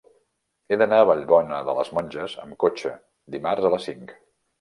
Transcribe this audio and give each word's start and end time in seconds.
He 0.69 0.77
d'anar 0.81 1.01
a 1.01 1.05
Vallbona 1.09 1.59
de 1.67 1.75
les 1.79 1.91
Monges 1.97 2.33
amb 2.45 2.57
cotxe 2.65 2.93
dimarts 3.37 3.69
a 3.71 3.73
les 3.75 3.87
cinc. 3.91 4.17